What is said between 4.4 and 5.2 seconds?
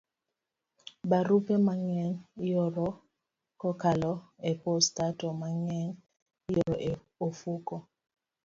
e posta,